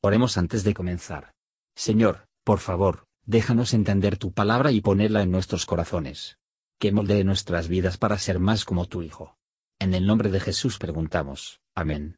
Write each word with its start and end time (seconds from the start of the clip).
Oremos 0.00 0.38
antes 0.38 0.62
de 0.62 0.74
comenzar. 0.74 1.32
Señor, 1.74 2.28
por 2.44 2.60
favor, 2.60 3.06
déjanos 3.26 3.74
entender 3.74 4.16
tu 4.16 4.32
palabra 4.32 4.70
y 4.70 4.80
ponerla 4.80 5.22
en 5.22 5.32
nuestros 5.32 5.66
corazones. 5.66 6.38
Que 6.78 6.92
moldee 6.92 7.24
nuestras 7.24 7.66
vidas 7.66 7.98
para 7.98 8.16
ser 8.18 8.38
más 8.38 8.64
como 8.64 8.86
tu 8.86 9.02
Hijo. 9.02 9.36
En 9.80 9.94
el 9.94 10.06
nombre 10.06 10.30
de 10.30 10.38
Jesús 10.38 10.78
preguntamos. 10.78 11.60
Amén. 11.74 12.16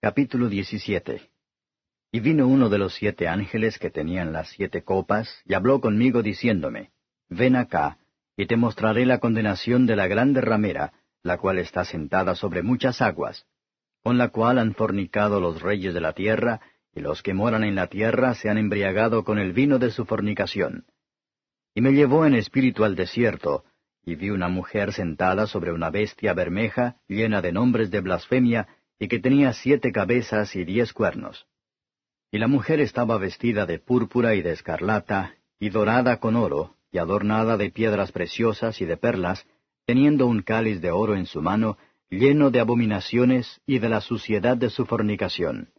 Capítulo 0.00 0.48
17 0.48 1.28
Y 2.12 2.20
vino 2.20 2.46
uno 2.46 2.68
de 2.68 2.78
los 2.78 2.94
siete 2.94 3.26
ángeles 3.26 3.78
que 3.80 3.90
tenían 3.90 4.32
las 4.32 4.50
siete 4.50 4.84
copas, 4.84 5.42
y 5.44 5.54
habló 5.54 5.80
conmigo 5.80 6.22
diciéndome, 6.22 6.92
Ven 7.28 7.56
acá, 7.56 7.98
y 8.36 8.46
te 8.46 8.56
mostraré 8.56 9.06
la 9.06 9.18
condenación 9.18 9.86
de 9.86 9.96
la 9.96 10.06
grande 10.06 10.40
ramera, 10.40 10.92
la 11.24 11.38
cual 11.38 11.58
está 11.58 11.84
sentada 11.84 12.36
sobre 12.36 12.62
muchas 12.62 13.02
aguas, 13.02 13.46
con 14.02 14.18
la 14.18 14.28
cual 14.28 14.58
han 14.58 14.74
fornicado 14.74 15.40
los 15.40 15.62
reyes 15.62 15.94
de 15.94 16.00
la 16.00 16.12
tierra, 16.12 16.60
y 16.94 17.00
los 17.00 17.22
que 17.22 17.34
moran 17.34 17.64
en 17.64 17.74
la 17.74 17.86
tierra 17.86 18.34
se 18.34 18.48
han 18.48 18.58
embriagado 18.58 19.24
con 19.24 19.38
el 19.38 19.52
vino 19.52 19.78
de 19.78 19.90
su 19.90 20.04
fornicación. 20.04 20.84
Y 21.74 21.80
me 21.80 21.92
llevó 21.92 22.26
en 22.26 22.34
espíritu 22.34 22.84
al 22.84 22.96
desierto, 22.96 23.64
y 24.04 24.14
vi 24.14 24.30
una 24.30 24.48
mujer 24.48 24.92
sentada 24.92 25.46
sobre 25.46 25.72
una 25.72 25.90
bestia 25.90 26.32
bermeja, 26.32 26.96
llena 27.06 27.42
de 27.42 27.52
nombres 27.52 27.90
de 27.90 28.00
blasfemia, 28.00 28.68
y 28.98 29.08
que 29.08 29.20
tenía 29.20 29.52
siete 29.52 29.92
cabezas 29.92 30.56
y 30.56 30.64
diez 30.64 30.92
cuernos. 30.92 31.46
Y 32.32 32.38
la 32.38 32.48
mujer 32.48 32.80
estaba 32.80 33.18
vestida 33.18 33.66
de 33.66 33.78
púrpura 33.78 34.34
y 34.34 34.42
de 34.42 34.52
escarlata, 34.52 35.34
y 35.58 35.70
dorada 35.70 36.18
con 36.18 36.36
oro, 36.36 36.76
y 36.90 36.98
adornada 36.98 37.56
de 37.56 37.70
piedras 37.70 38.12
preciosas 38.12 38.80
y 38.80 38.84
de 38.86 38.96
perlas, 38.96 39.46
teniendo 39.84 40.26
un 40.26 40.42
cáliz 40.42 40.80
de 40.80 40.90
oro 40.90 41.14
en 41.16 41.26
su 41.26 41.42
mano, 41.42 41.76
lleno 42.10 42.50
de 42.50 42.58
abominaciones 42.58 43.60
y 43.66 43.78
de 43.78 43.88
la 43.88 44.00
suciedad 44.00 44.56
de 44.56 44.68
su 44.68 44.84
fornicación. 44.84 45.70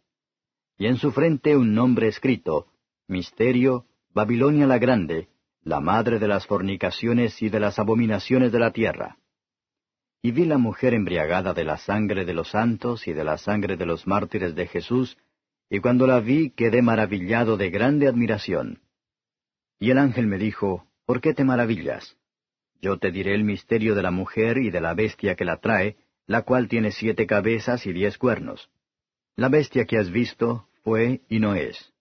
Y 0.78 0.86
en 0.86 0.96
su 0.96 1.12
frente 1.12 1.56
un 1.56 1.74
nombre 1.74 2.08
escrito, 2.08 2.68
Misterio, 3.06 3.84
Babilonia 4.14 4.66
la 4.66 4.78
Grande, 4.78 5.28
la 5.62 5.80
madre 5.80 6.18
de 6.18 6.28
las 6.28 6.46
fornicaciones 6.46 7.40
y 7.42 7.50
de 7.50 7.60
las 7.60 7.78
abominaciones 7.78 8.50
de 8.50 8.58
la 8.58 8.72
tierra. 8.72 9.18
Y 10.22 10.30
vi 10.30 10.46
la 10.46 10.56
mujer 10.56 10.94
embriagada 10.94 11.52
de 11.52 11.64
la 11.64 11.76
sangre 11.76 12.24
de 12.24 12.32
los 12.32 12.50
santos 12.50 13.06
y 13.06 13.12
de 13.12 13.24
la 13.24 13.36
sangre 13.36 13.76
de 13.76 13.86
los 13.86 14.06
mártires 14.06 14.54
de 14.54 14.66
Jesús, 14.66 15.18
y 15.68 15.80
cuando 15.80 16.06
la 16.06 16.20
vi 16.20 16.50
quedé 16.50 16.80
maravillado 16.80 17.56
de 17.56 17.70
grande 17.70 18.08
admiración. 18.08 18.80
Y 19.78 19.90
el 19.90 19.98
ángel 19.98 20.26
me 20.26 20.38
dijo, 20.38 20.86
¿Por 21.04 21.20
qué 21.20 21.34
te 21.34 21.44
maravillas? 21.44 22.16
Yo 22.80 22.98
te 22.98 23.10
diré 23.10 23.34
el 23.34 23.44
misterio 23.44 23.94
de 23.94 24.02
la 24.02 24.10
mujer 24.10 24.58
y 24.58 24.70
de 24.70 24.80
la 24.80 24.94
bestia 24.94 25.34
que 25.34 25.44
la 25.44 25.58
trae, 25.58 25.96
la 26.32 26.40
cual 26.40 26.66
tiene 26.66 26.92
siete 26.92 27.26
cabezas 27.26 27.84
y 27.84 27.92
diez 27.92 28.16
cuernos. 28.16 28.70
La 29.36 29.50
bestia 29.50 29.84
que 29.84 29.98
has 29.98 30.10
visto 30.10 30.66
fue 30.82 31.20
y 31.28 31.40
no 31.40 31.54
es, 31.54 31.92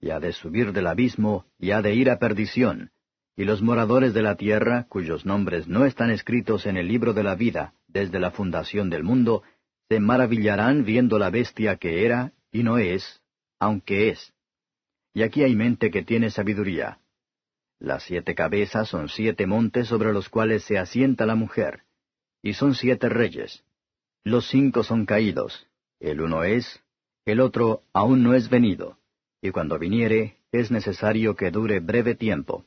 y 0.00 0.08
ha 0.08 0.20
de 0.20 0.32
subir 0.32 0.72
del 0.72 0.86
abismo 0.86 1.44
y 1.58 1.72
ha 1.72 1.82
de 1.82 1.94
ir 1.94 2.08
a 2.08 2.18
perdición, 2.18 2.92
y 3.36 3.44
los 3.44 3.60
moradores 3.60 4.14
de 4.14 4.22
la 4.22 4.36
tierra, 4.36 4.86
cuyos 4.88 5.26
nombres 5.26 5.68
no 5.68 5.84
están 5.84 6.10
escritos 6.10 6.64
en 6.64 6.78
el 6.78 6.88
libro 6.88 7.12
de 7.12 7.24
la 7.24 7.34
vida 7.34 7.74
desde 7.86 8.18
la 8.20 8.30
fundación 8.30 8.88
del 8.88 9.02
mundo, 9.02 9.42
se 9.90 10.00
maravillarán 10.00 10.86
viendo 10.86 11.18
la 11.18 11.28
bestia 11.28 11.76
que 11.76 12.06
era 12.06 12.32
y 12.50 12.62
no 12.62 12.78
es, 12.78 13.20
aunque 13.58 14.08
es. 14.08 14.32
Y 15.12 15.24
aquí 15.24 15.42
hay 15.42 15.54
mente 15.54 15.90
que 15.90 16.02
tiene 16.02 16.30
sabiduría. 16.30 17.00
Las 17.78 18.04
siete 18.04 18.34
cabezas 18.34 18.88
son 18.88 19.10
siete 19.10 19.46
montes 19.46 19.88
sobre 19.88 20.14
los 20.14 20.30
cuales 20.30 20.64
se 20.64 20.78
asienta 20.78 21.26
la 21.26 21.34
mujer, 21.34 21.82
y 22.40 22.54
son 22.54 22.74
siete 22.74 23.10
reyes. 23.10 23.62
Los 24.24 24.48
cinco 24.48 24.82
son 24.82 25.04
caídos, 25.04 25.66
el 26.00 26.22
uno 26.22 26.44
es, 26.44 26.82
el 27.26 27.40
otro 27.40 27.82
aún 27.92 28.22
no 28.22 28.32
es 28.32 28.48
venido, 28.48 28.96
y 29.42 29.50
cuando 29.50 29.78
viniere 29.78 30.38
es 30.50 30.70
necesario 30.70 31.36
que 31.36 31.50
dure 31.50 31.80
breve 31.80 32.14
tiempo. 32.14 32.64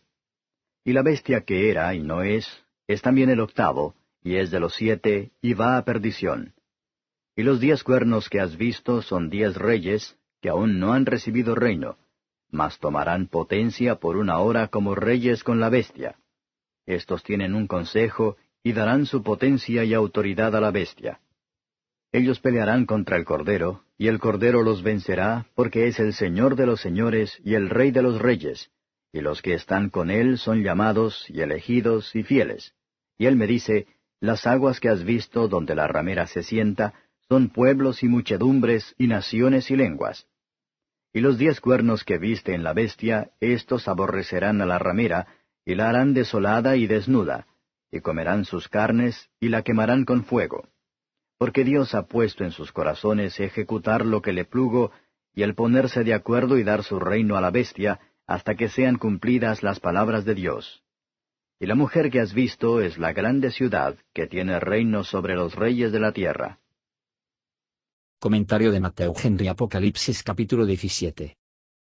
Y 0.83 0.93
la 0.93 1.01
bestia 1.01 1.41
que 1.41 1.71
era 1.71 1.95
y 1.95 1.99
no 1.99 2.21
es, 2.21 2.47
es 2.85 3.01
también 3.01 3.31
el 3.31 3.39
octavo, 3.39 3.95
y 4.21 4.35
es 4.35 4.51
de 4.51 4.59
los 4.59 4.75
siete, 4.75 5.31
y 5.41 5.55
va 5.55 5.77
a 5.77 5.83
perdición. 5.83 6.53
Y 7.35 7.41
los 7.41 7.59
diez 7.59 7.83
cuernos 7.83 8.29
que 8.29 8.39
has 8.39 8.55
visto 8.55 9.01
son 9.01 9.31
diez 9.31 9.55
reyes, 9.55 10.15
que 10.41 10.49
aún 10.49 10.79
no 10.79 10.93
han 10.93 11.07
recibido 11.07 11.55
reino, 11.55 11.97
mas 12.51 12.77
tomarán 12.77 13.25
potencia 13.25 13.95
por 13.95 14.17
una 14.17 14.37
hora 14.37 14.67
como 14.67 14.93
reyes 14.93 15.43
con 15.43 15.59
la 15.59 15.69
bestia. 15.69 16.19
Estos 16.85 17.23
tienen 17.23 17.55
un 17.55 17.65
consejo, 17.65 18.37
y 18.61 18.73
darán 18.73 19.07
su 19.07 19.23
potencia 19.23 19.83
y 19.83 19.95
autoridad 19.95 20.55
a 20.55 20.61
la 20.61 20.69
bestia. 20.69 21.19
Ellos 22.11 22.39
pelearán 22.39 22.85
contra 22.85 23.17
el 23.17 23.25
Cordero, 23.25 23.83
y 23.97 24.07
el 24.07 24.19
Cordero 24.19 24.63
los 24.63 24.81
vencerá, 24.81 25.47
porque 25.55 25.87
es 25.87 25.99
el 25.99 26.13
Señor 26.13 26.55
de 26.55 26.65
los 26.65 26.79
señores 26.79 27.39
y 27.43 27.55
el 27.55 27.69
Rey 27.69 27.91
de 27.91 28.01
los 28.01 28.19
reyes, 28.19 28.71
y 29.11 29.21
los 29.21 29.41
que 29.41 29.53
están 29.53 29.89
con 29.89 30.09
él 30.09 30.37
son 30.37 30.63
llamados 30.63 31.25
y 31.29 31.41
elegidos 31.41 32.15
y 32.15 32.23
fieles. 32.23 32.73
Y 33.17 33.25
él 33.25 33.35
me 33.35 33.47
dice, 33.47 33.87
Las 34.19 34.47
aguas 34.47 34.79
que 34.79 34.89
has 34.89 35.03
visto 35.03 35.47
donde 35.47 35.75
la 35.75 35.87
ramera 35.87 36.27
se 36.27 36.43
sienta, 36.43 36.93
son 37.27 37.49
pueblos 37.49 38.03
y 38.03 38.07
muchedumbres 38.07 38.95
y 38.97 39.07
naciones 39.07 39.69
y 39.69 39.75
lenguas. 39.75 40.27
Y 41.13 41.19
los 41.19 41.37
diez 41.37 41.59
cuernos 41.59 42.03
que 42.03 42.17
viste 42.17 42.53
en 42.53 42.63
la 42.63 42.73
bestia, 42.73 43.31
éstos 43.39 43.87
aborrecerán 43.87 44.61
a 44.61 44.65
la 44.65 44.79
ramera, 44.79 45.27
y 45.65 45.75
la 45.75 45.89
harán 45.89 46.13
desolada 46.13 46.77
y 46.77 46.87
desnuda, 46.87 47.47
y 47.91 47.99
comerán 47.99 48.45
sus 48.45 48.69
carnes, 48.69 49.29
y 49.39 49.49
la 49.49 49.63
quemarán 49.63 50.05
con 50.05 50.23
fuego. 50.23 50.69
Porque 51.37 51.63
Dios 51.63 51.93
ha 51.93 52.07
puesto 52.07 52.43
en 52.43 52.51
sus 52.51 52.71
corazones 52.71 53.39
ejecutar 53.39 54.05
lo 54.05 54.21
que 54.21 54.33
le 54.33 54.45
plugo, 54.45 54.91
y 55.33 55.43
el 55.43 55.53
ponerse 55.53 56.03
de 56.03 56.13
acuerdo 56.13 56.57
y 56.57 56.63
dar 56.63 56.83
su 56.83 56.99
reino 56.99 57.37
a 57.37 57.41
la 57.41 57.51
bestia, 57.51 57.99
hasta 58.25 58.55
que 58.55 58.69
sean 58.69 58.97
cumplidas 58.97 59.61
las 59.61 59.79
palabras 59.79 60.25
de 60.25 60.33
Dios. 60.33 60.83
Y 61.59 61.67
la 61.67 61.75
mujer 61.75 62.09
que 62.11 62.19
has 62.19 62.33
visto 62.33 62.81
es 62.81 62.97
la 62.97 63.13
grande 63.13 63.51
ciudad 63.51 63.97
que 64.13 64.27
tiene 64.27 64.59
reino 64.59 65.03
sobre 65.03 65.35
los 65.35 65.55
reyes 65.55 65.91
de 65.91 65.99
la 65.99 66.11
tierra. 66.11 66.59
Comentario 68.19 68.71
de 68.71 68.79
Mateo 68.79 69.13
Henry 69.15 69.47
Apocalipsis 69.47 70.23
capítulo 70.23 70.65
17. 70.65 71.37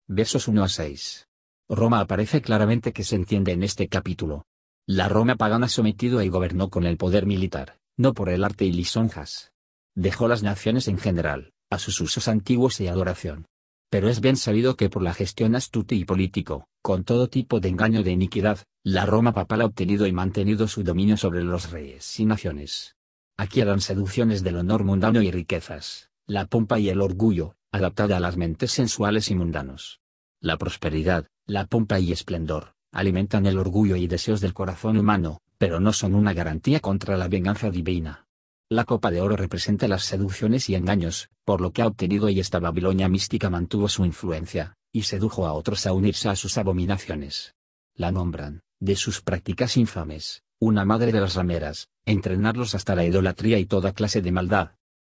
Versos 0.07 0.49
1 0.49 0.62
a 0.62 0.69
6. 0.69 1.28
Roma 1.69 2.01
aparece 2.01 2.43
claramente 2.43 2.93
que 2.93 3.05
se 3.05 3.17
entiende 3.17 3.53
en 3.53 3.62
este 3.62 3.89
capítulo. 3.89 4.45
La 4.87 5.09
Roma 5.09 5.37
pagana 5.37 5.69
sometido 5.69 6.22
y 6.22 6.28
gobernó 6.28 6.69
con 6.69 6.84
el 6.84 6.97
poder 6.97 7.25
militar, 7.25 7.79
no 8.00 8.15
por 8.15 8.31
el 8.31 8.44
arte 8.44 8.65
y 8.65 8.72
lisonjas. 8.72 9.53
Dejó 9.94 10.27
las 10.27 10.43
naciones 10.43 10.88
en 10.88 10.97
general, 10.97 11.53
a 11.69 11.78
sus 11.78 12.00
usos 12.00 12.28
antiguos 12.28 12.81
y 12.81 12.88
adoración. 12.88 13.47
Pero 13.91 14.09
es 14.09 14.22
bien 14.22 14.38
sabido 14.38 14.75
que 14.75 14.88
por 14.88 15.03
la 15.03 15.12
gestión 15.12 15.55
astuta 15.55 15.94
y 15.94 16.06
político, 16.06 16.66
con 16.81 17.05
todo 17.05 17.28
tipo 17.28 17.60
de 17.60 17.69
engaño 17.69 18.03
de 18.03 18.12
iniquidad, 18.12 18.60
la 18.83 19.05
Roma 19.05 19.34
papal 19.34 19.60
ha 19.60 19.66
obtenido 19.66 20.06
y 20.06 20.12
mantenido 20.12 20.66
su 20.66 20.83
dominio 20.83 21.19
sobre 21.19 21.44
los 21.44 21.72
reyes 21.72 22.19
y 22.19 22.25
naciones. 22.25 22.97
Aquí 23.37 23.60
eran 23.60 23.83
seducciones 23.83 24.43
del 24.43 24.56
honor 24.56 24.83
mundano 24.83 25.21
y 25.21 25.31
riquezas, 25.31 26.10
la 26.27 26.47
pompa 26.47 26.78
y 26.78 26.89
el 26.89 27.03
orgullo, 27.03 27.55
adaptada 27.71 28.16
a 28.16 28.21
las 28.21 28.39
mentes 28.39 28.71
sensuales 28.71 29.31
y 29.31 29.34
mundanos. 29.34 30.00
La 30.41 30.56
prosperidad, 30.56 31.27
la 31.44 31.66
pompa 31.66 32.00
y 32.00 32.12
esplendor, 32.12 32.72
alimentan 32.93 33.44
el 33.44 33.59
orgullo 33.59 33.97
y 33.97 34.06
deseos 34.06 34.41
del 34.41 34.55
corazón 34.55 34.97
humano, 34.97 35.43
pero 35.60 35.78
no 35.78 35.93
son 35.93 36.15
una 36.15 36.32
garantía 36.32 36.81
contra 36.81 37.19
la 37.19 37.28
venganza 37.28 37.71
divina. 37.71 38.26
La 38.71 38.87
copa 38.87 39.10
de 39.10 39.21
oro 39.21 39.37
representa 39.37 39.88
las 39.88 40.04
seducciones 40.04 40.71
y 40.71 40.75
engaños, 40.75 41.28
por 41.44 41.60
lo 41.60 41.71
que 41.71 41.82
ha 41.82 41.87
obtenido 41.87 42.31
y 42.31 42.41
esta 42.41 42.60
Babilonia 42.60 43.10
mística 43.10 43.50
mantuvo 43.50 43.87
su 43.87 44.06
influencia, 44.06 44.78
y 44.91 45.03
sedujo 45.03 45.47
a 45.47 45.53
otros 45.53 45.87
a 45.87 45.93
unirse 45.93 46.31
a 46.31 46.37
sus 46.37 46.56
abominaciones. 46.56 47.56
La 47.94 48.10
nombran, 48.10 48.62
de 48.81 48.97
sus 48.97 49.21
prácticas 49.21 49.76
infames, 49.76 50.44
una 50.60 50.87
madre 50.87 51.12
de 51.12 51.21
las 51.21 51.34
rameras, 51.34 51.91
entrenarlos 52.06 52.75
hasta 52.75 52.94
la 52.94 53.04
idolatría 53.04 53.59
y 53.59 53.66
toda 53.66 53.92
clase 53.92 54.22
de 54.22 54.33
maldad. 54.33 54.71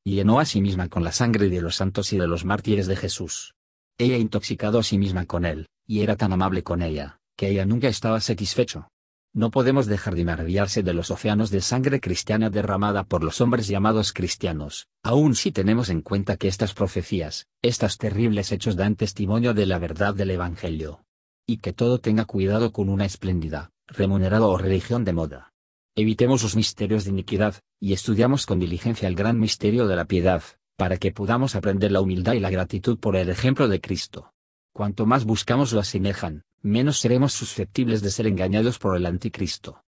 Llenó 0.05 0.41
a 0.41 0.45
sí 0.45 0.61
misma 0.61 0.91
con 0.91 1.05
la 1.05 1.13
sangre 1.13 1.49
de 1.49 1.63
los 1.63 1.77
santos 1.77 2.13
y 2.13 2.19
de 2.19 2.27
los 2.27 2.45
mártires 2.45 2.87
de 2.87 2.97
Jesús. 2.97 3.55
Ella 3.97 4.19
intoxicado 4.19 4.79
a 4.79 4.83
sí 4.83 4.99
misma 4.99 5.25
con 5.25 5.47
él, 5.47 5.69
y 5.87 6.03
era 6.03 6.17
tan 6.17 6.35
amable 6.35 6.63
con 6.63 6.83
ella, 6.83 7.19
que 7.35 7.49
ella 7.49 7.65
nunca 7.65 7.89
estaba 7.89 8.21
satisfecho. 8.21 8.91
No 9.37 9.51
podemos 9.51 9.87
dejar 9.87 10.15
de 10.15 10.25
maravillarse 10.25 10.85
de 10.85 10.95
los 10.95 11.11
océanos 11.11 11.51
de 11.51 11.61
sangre 11.61 12.01
cristiana 12.01 12.51
derramada 12.51 13.03
por 13.03 13.25
los 13.25 13.41
hombres 13.41 13.67
llamados 13.67 14.13
cristianos, 14.13 14.87
aun 15.03 15.35
si 15.35 15.51
tenemos 15.51 15.89
en 15.89 16.03
cuenta 16.03 16.37
que 16.37 16.47
estas 16.47 16.73
profecías, 16.73 17.49
estos 17.61 17.99
terribles 17.99 18.53
hechos 18.53 18.77
dan 18.77 18.95
testimonio 18.95 19.53
de 19.53 19.67
la 19.67 19.81
verdad 19.81 20.15
del 20.15 20.31
Evangelio. 20.31 21.05
Y 21.49 21.57
que 21.57 21.73
todo 21.73 21.99
tenga 21.99 22.27
cuidado 22.27 22.71
con 22.71 22.89
una 22.89 23.07
espléndida, 23.07 23.73
remunerada 23.89 24.47
o 24.47 24.57
religión 24.57 25.05
de 25.05 25.15
moda. 25.15 25.53
Evitemos 25.97 26.45
los 26.45 26.55
misterios 26.55 27.03
de 27.03 27.11
iniquidad, 27.11 27.57
y 27.81 27.93
estudiamos 27.93 28.47
con 28.47 28.61
diligencia 28.61 29.09
el 29.09 29.17
gran 29.17 29.41
misterio 29.41 29.89
de 29.89 29.97
la 29.97 30.05
piedad, 30.05 30.45
para 30.77 30.97
que 30.97 31.11
podamos 31.11 31.57
aprender 31.57 31.91
la 31.91 32.01
humildad 32.01 32.35
y 32.35 32.41
la 32.41 32.51
gratitud 32.51 33.01
por 33.01 33.17
el 33.17 33.29
ejemplo 33.31 33.67
de 33.67 33.81
Cristo. 33.81 34.33
Cuanto 34.73 35.07
más 35.07 35.25
buscamos 35.25 35.73
lo 35.73 35.81
asemejan, 35.81 36.45
menos 36.65 36.99
seremos 36.99 37.35
susceptibles 37.35 38.01
de 38.01 38.11
ser 38.11 38.27
engañados 38.27 38.79
por 38.79 38.97
el 38.97 39.05
anticristo. 39.05 39.85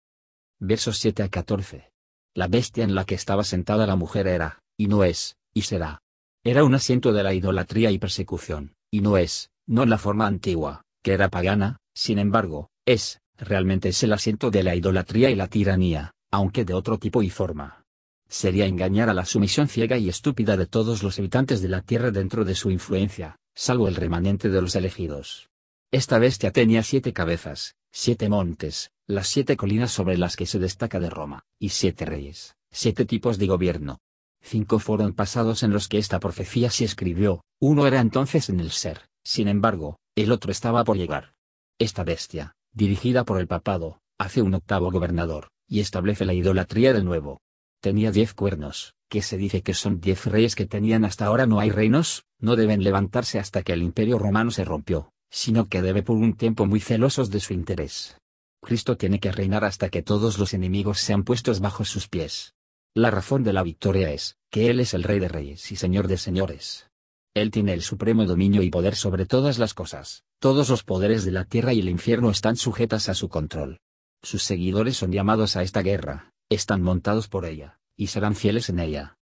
Versos 0.58 0.98
7 0.98 1.22
a 1.22 1.28
14. 1.28 1.90
La 2.34 2.48
bestia 2.48 2.82
en 2.82 2.94
la 2.94 3.04
que 3.04 3.14
estaba 3.14 3.44
sentada 3.44 3.86
la 3.86 3.94
mujer 3.94 4.26
era, 4.26 4.60
y 4.78 4.86
no 4.86 5.04
es, 5.04 5.36
y 5.52 5.62
será. 5.62 6.00
Era 6.42 6.64
un 6.64 6.74
asiento 6.74 7.12
de 7.12 7.22
la 7.22 7.34
idolatría 7.34 7.90
y 7.90 7.98
persecución, 7.98 8.74
y 8.90 9.02
no 9.02 9.18
es, 9.18 9.50
no 9.66 9.84
la 9.84 9.98
forma 9.98 10.26
antigua, 10.26 10.82
que 11.02 11.12
era 11.12 11.28
pagana, 11.28 11.76
sin 11.94 12.18
embargo, 12.18 12.70
es, 12.86 13.20
realmente 13.36 13.90
es 13.90 14.02
el 14.02 14.14
asiento 14.14 14.50
de 14.50 14.62
la 14.62 14.74
idolatría 14.74 15.28
y 15.28 15.34
la 15.34 15.48
tiranía, 15.48 16.12
aunque 16.30 16.64
de 16.64 16.72
otro 16.72 16.96
tipo 16.98 17.22
y 17.22 17.28
forma. 17.28 17.84
Sería 18.30 18.64
engañar 18.64 19.10
a 19.10 19.14
la 19.14 19.26
sumisión 19.26 19.68
ciega 19.68 19.98
y 19.98 20.08
estúpida 20.08 20.56
de 20.56 20.66
todos 20.66 21.02
los 21.02 21.18
habitantes 21.18 21.60
de 21.60 21.68
la 21.68 21.82
tierra 21.82 22.10
dentro 22.10 22.46
de 22.46 22.54
su 22.54 22.70
influencia, 22.70 23.36
salvo 23.54 23.88
el 23.88 23.94
remanente 23.94 24.48
de 24.48 24.62
los 24.62 24.74
elegidos. 24.74 25.51
Esta 25.92 26.18
bestia 26.18 26.52
tenía 26.52 26.82
siete 26.82 27.12
cabezas, 27.12 27.76
siete 27.90 28.30
montes, 28.30 28.92
las 29.06 29.28
siete 29.28 29.58
colinas 29.58 29.92
sobre 29.92 30.16
las 30.16 30.36
que 30.36 30.46
se 30.46 30.58
destaca 30.58 30.98
de 30.98 31.10
Roma, 31.10 31.44
y 31.58 31.68
siete 31.68 32.06
reyes, 32.06 32.56
siete 32.70 33.04
tipos 33.04 33.36
de 33.36 33.46
gobierno. 33.46 33.98
Cinco 34.40 34.78
fueron 34.78 35.12
pasados 35.12 35.62
en 35.62 35.70
los 35.70 35.88
que 35.88 35.98
esta 35.98 36.18
profecía 36.18 36.70
se 36.70 36.86
escribió, 36.86 37.44
uno 37.60 37.86
era 37.86 38.00
entonces 38.00 38.48
en 38.48 38.60
el 38.60 38.70
ser, 38.70 39.02
sin 39.22 39.48
embargo, 39.48 39.98
el 40.16 40.32
otro 40.32 40.50
estaba 40.50 40.82
por 40.82 40.96
llegar. 40.96 41.34
Esta 41.78 42.04
bestia, 42.04 42.54
dirigida 42.72 43.24
por 43.24 43.38
el 43.38 43.46
papado, 43.46 44.00
hace 44.16 44.40
un 44.40 44.54
octavo 44.54 44.90
gobernador, 44.90 45.48
y 45.68 45.80
establece 45.80 46.24
la 46.24 46.32
idolatría 46.32 46.94
de 46.94 47.04
nuevo. 47.04 47.42
Tenía 47.82 48.12
diez 48.12 48.32
cuernos, 48.32 48.94
que 49.10 49.20
se 49.20 49.36
dice 49.36 49.60
que 49.60 49.74
son 49.74 50.00
diez 50.00 50.24
reyes 50.24 50.54
que 50.54 50.64
tenían 50.64 51.04
hasta 51.04 51.26
ahora 51.26 51.44
no 51.44 51.60
hay 51.60 51.68
reinos, 51.68 52.24
no 52.38 52.56
deben 52.56 52.82
levantarse 52.82 53.38
hasta 53.38 53.62
que 53.62 53.74
el 53.74 53.82
imperio 53.82 54.18
romano 54.18 54.50
se 54.50 54.64
rompió, 54.64 55.11
sino 55.32 55.68
que 55.68 55.80
debe 55.80 56.02
por 56.02 56.16
un 56.16 56.34
tiempo 56.34 56.66
muy 56.66 56.78
celosos 56.78 57.30
de 57.30 57.40
su 57.40 57.54
interés. 57.54 58.18
Cristo 58.60 58.96
tiene 58.96 59.18
que 59.18 59.32
reinar 59.32 59.64
hasta 59.64 59.88
que 59.88 60.02
todos 60.02 60.38
los 60.38 60.52
enemigos 60.52 61.00
sean 61.00 61.24
puestos 61.24 61.60
bajo 61.60 61.84
sus 61.84 62.06
pies. 62.06 62.54
La 62.94 63.10
razón 63.10 63.42
de 63.42 63.54
la 63.54 63.62
victoria 63.62 64.12
es, 64.12 64.36
que 64.50 64.68
Él 64.68 64.78
es 64.78 64.92
el 64.92 65.02
Rey 65.02 65.18
de 65.18 65.28
Reyes 65.28 65.72
y 65.72 65.76
Señor 65.76 66.06
de 66.06 66.18
Señores. 66.18 66.90
Él 67.34 67.50
tiene 67.50 67.72
el 67.72 67.80
supremo 67.80 68.26
dominio 68.26 68.62
y 68.62 68.68
poder 68.68 68.94
sobre 68.94 69.24
todas 69.24 69.58
las 69.58 69.72
cosas, 69.72 70.22
todos 70.38 70.68
los 70.68 70.84
poderes 70.84 71.24
de 71.24 71.32
la 71.32 71.46
tierra 71.46 71.72
y 71.72 71.80
el 71.80 71.88
infierno 71.88 72.30
están 72.30 72.56
sujetas 72.56 73.08
a 73.08 73.14
su 73.14 73.30
control. 73.30 73.78
Sus 74.22 74.42
seguidores 74.42 74.98
son 74.98 75.12
llamados 75.12 75.56
a 75.56 75.62
esta 75.62 75.80
guerra, 75.80 76.30
están 76.50 76.82
montados 76.82 77.28
por 77.28 77.46
ella, 77.46 77.78
y 77.96 78.08
serán 78.08 78.36
fieles 78.36 78.68
en 78.68 78.80
ella. 78.80 79.16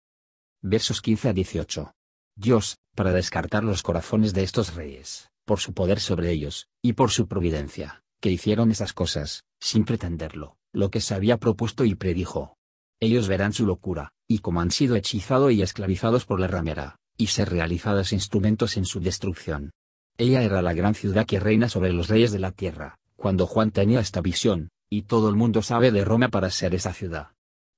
Versos 0.62 1.02
15 1.02 1.28
a 1.28 1.32
18. 1.34 1.92
Dios, 2.34 2.78
para 2.94 3.12
descartar 3.12 3.62
los 3.62 3.82
corazones 3.82 4.32
de 4.32 4.42
estos 4.42 4.74
reyes, 4.74 5.28
por 5.48 5.60
su 5.60 5.72
poder 5.72 5.98
sobre 5.98 6.30
ellos, 6.30 6.68
y 6.82 6.92
por 6.92 7.10
su 7.10 7.26
providencia, 7.26 8.02
que 8.20 8.30
hicieron 8.30 8.70
esas 8.70 8.92
cosas, 8.92 9.44
sin 9.58 9.86
pretenderlo, 9.86 10.58
lo 10.74 10.90
que 10.90 11.00
se 11.00 11.14
había 11.14 11.38
propuesto 11.38 11.86
y 11.86 11.94
predijo. 11.94 12.58
Ellos 13.00 13.28
verán 13.28 13.54
su 13.54 13.64
locura, 13.64 14.12
y 14.28 14.40
como 14.40 14.60
han 14.60 14.70
sido 14.70 14.94
hechizados 14.94 15.50
y 15.52 15.62
esclavizados 15.62 16.26
por 16.26 16.38
la 16.38 16.48
ramera, 16.48 16.96
y 17.16 17.28
ser 17.28 17.48
realizados 17.48 18.12
instrumentos 18.12 18.76
en 18.76 18.84
su 18.84 19.00
destrucción. 19.00 19.70
Ella 20.18 20.42
era 20.42 20.60
la 20.60 20.74
gran 20.74 20.94
ciudad 20.94 21.24
que 21.24 21.40
reina 21.40 21.70
sobre 21.70 21.94
los 21.94 22.08
reyes 22.08 22.30
de 22.30 22.40
la 22.40 22.52
tierra, 22.52 22.98
cuando 23.16 23.46
Juan 23.46 23.70
tenía 23.70 24.00
esta 24.00 24.20
visión, 24.20 24.68
y 24.90 25.02
todo 25.02 25.30
el 25.30 25.34
mundo 25.34 25.62
sabe 25.62 25.90
de 25.92 26.04
Roma 26.04 26.28
para 26.28 26.50
ser 26.50 26.74
esa 26.74 26.92
ciudad. 26.92 27.28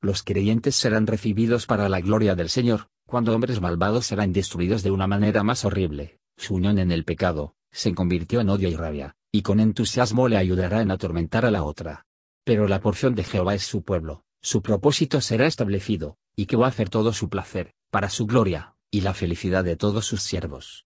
Los 0.02 0.25
creyentes 0.25 0.75
serán 0.75 1.06
recibidos 1.06 1.66
para 1.66 1.88
la 1.88 2.00
gloria 2.00 2.34
del 2.34 2.49
Señor, 2.49 2.88
cuando 3.06 3.32
hombres 3.32 3.61
malvados 3.61 4.06
serán 4.06 4.32
destruidos 4.32 4.82
de 4.82 4.90
una 4.90 5.06
manera 5.06 5.44
más 5.44 5.64
horrible, 5.64 6.19
su 6.37 6.56
unión 6.56 6.78
en 6.78 6.90
el 6.90 7.05
pecado, 7.05 7.55
se 7.72 7.94
convirtió 7.94 8.40
en 8.40 8.50
odio 8.50 8.69
y 8.69 8.75
rabia, 8.75 9.14
y 9.32 9.43
con 9.43 9.61
entusiasmo 9.61 10.28
le 10.28 10.37
ayudará 10.37 10.82
en 10.82 10.90
atormentar 10.90 11.44
a 11.44 11.50
la 11.50 11.62
otra. 11.62 12.06
Pero 12.44 12.67
la 12.69 12.81
porción 12.81 13.14
de 13.14 13.25
Jehová 13.25 13.55
es 13.55 13.62
su 13.62 13.82
pueblo, 13.82 14.25
su 14.43 14.62
propósito 14.62 15.20
será 15.20 15.46
establecido, 15.46 16.17
y 16.34 16.46
que 16.46 16.56
va 16.56 16.67
a 16.67 16.70
hacer 16.70 16.88
todo 16.88 17.12
su 17.12 17.28
placer, 17.28 17.72
para 17.90 18.08
su 18.08 18.26
gloria, 18.26 18.75
y 18.90 19.02
la 19.02 19.14
felicidad 19.14 19.64
de 19.64 19.76
todos 19.76 20.06
sus 20.06 20.22
siervos. 20.22 20.87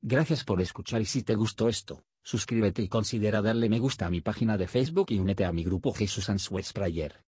Gracias 0.00 0.44
por 0.44 0.60
escuchar 0.60 1.00
y 1.00 1.06
si 1.06 1.22
te 1.22 1.34
gustó 1.34 1.68
esto, 1.68 2.04
suscríbete 2.22 2.82
y 2.82 2.88
considera 2.88 3.42
darle 3.42 3.68
me 3.68 3.80
gusta 3.80 4.06
a 4.06 4.10
mi 4.10 4.20
página 4.20 4.56
de 4.56 4.68
Facebook 4.68 5.06
y 5.10 5.18
únete 5.18 5.44
a 5.44 5.52
mi 5.52 5.64
grupo 5.64 5.92
Jesús 5.92 6.28
Answers 6.30 6.72
Prayer. 6.72 7.25